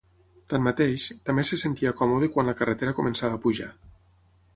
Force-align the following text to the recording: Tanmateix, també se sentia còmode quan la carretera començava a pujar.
Tanmateix, 0.51 1.03
també 1.29 1.43
se 1.49 1.59
sentia 1.63 1.91
còmode 1.99 2.29
quan 2.37 2.49
la 2.51 2.57
carretera 2.63 2.95
començava 3.01 3.37
a 3.37 3.43
pujar. 3.45 3.69